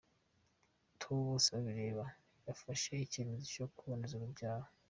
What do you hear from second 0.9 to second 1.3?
Theo